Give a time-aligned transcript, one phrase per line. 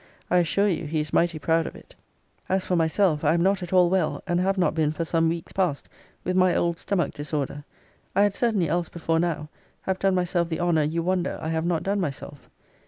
[0.31, 1.93] I assure you he is mighty proud of it.
[2.49, 5.29] As for myself, I am not at all well, and have not been for some
[5.29, 5.89] weeks past,
[6.23, 7.65] with my old stomach disorder.
[8.15, 9.49] I had certainly else before now
[9.81, 12.49] have done myself the honour you wonder I have not done myself.